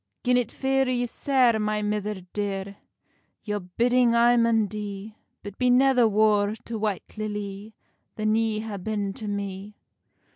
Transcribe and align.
"Gin 0.23 0.35
it 0.35 0.51
fear 0.51 0.89
you 0.89 1.05
sair, 1.05 1.59
my 1.59 1.83
mither 1.83 2.21
dear, 2.33 2.77
Your 3.43 3.59
bidding 3.59 4.15
I 4.15 4.35
maun 4.35 4.65
dee; 4.65 5.15
But 5.43 5.59
be 5.59 5.69
never 5.69 6.07
war 6.07 6.55
to 6.65 6.79
White 6.79 7.19
Lilly 7.19 7.75
Than 8.15 8.33
ye 8.33 8.61
ha 8.61 8.77
been 8.77 9.13
to 9.13 9.27
me." 9.27 9.75